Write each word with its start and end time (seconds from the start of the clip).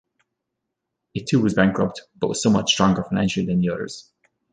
It 1.13 1.27
too 1.27 1.41
was 1.43 1.53
bankrupt, 1.53 2.01
but 2.17 2.29
was 2.29 2.41
somewhat 2.41 2.67
stronger 2.67 3.03
financially 3.03 3.45
than 3.45 3.61
the 3.61 3.69
others. 3.69 4.09